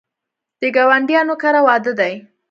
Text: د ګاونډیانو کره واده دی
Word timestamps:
د 0.61 0.63
ګاونډیانو 0.75 1.35
کره 1.41 1.61
واده 1.67 1.93
دی 1.99 2.13